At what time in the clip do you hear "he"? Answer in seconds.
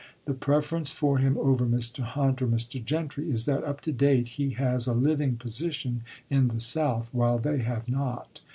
4.29-4.49